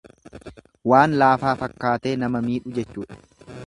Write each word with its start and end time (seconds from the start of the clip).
Waan 0.93 1.13
laafaa 1.23 1.53
fakkaatee 1.61 2.17
nama 2.25 2.45
miidhu 2.49 2.79
jechuudha. 2.81 3.25